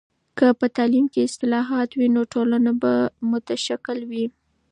که 0.37 0.47
په 0.59 0.67
تعلیم 0.77 1.05
کې 1.13 1.19
اصلاحات 1.27 1.89
وي، 1.95 2.07
نو 2.15 2.21
ټولنه 2.33 2.71
به 2.81 2.93
متشکل 3.31 3.99
وي. 4.09 4.25